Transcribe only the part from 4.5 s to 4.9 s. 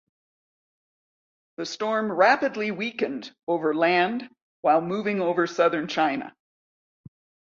while